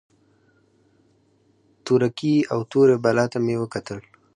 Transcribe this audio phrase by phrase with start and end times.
[1.85, 3.99] تورکي او تورې بلا ته مې وکتل.